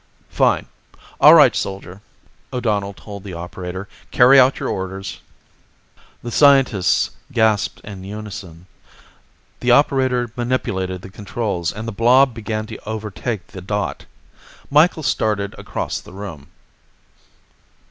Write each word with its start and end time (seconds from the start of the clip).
"Fine. 0.31 0.65
All 1.19 1.35
right, 1.35 1.55
Soldier," 1.55 2.01
O'Donnell 2.51 2.95
told 2.95 3.23
the 3.23 3.33
operator. 3.35 3.87
"Carry 4.09 4.39
out 4.39 4.59
your 4.59 4.67
orders." 4.67 5.19
The 6.23 6.31
scientists 6.31 7.11
gasped 7.31 7.81
in 7.81 8.03
unison. 8.03 8.65
The 9.59 9.69
operator 9.69 10.31
manipulated 10.35 11.03
the 11.03 11.11
controls 11.11 11.71
and 11.71 11.87
the 11.87 11.91
blob 11.91 12.33
began 12.33 12.65
to 12.65 12.81
overtake 12.89 13.45
the 13.45 13.61
dot. 13.61 14.05
Micheals 14.71 15.05
started 15.05 15.53
across 15.59 16.01
the 16.01 16.13
room. 16.13 16.47